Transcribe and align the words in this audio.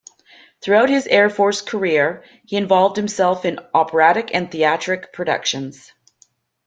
Throughout 0.61 0.89
his 0.89 1.05
air 1.05 1.29
force 1.29 1.61
career, 1.61 2.23
he 2.47 2.55
involved 2.57 2.95
himself 2.95 3.45
in 3.45 3.59
operatic 3.71 4.33
and 4.33 4.49
theatric 4.49 5.13
productions. 5.13 5.93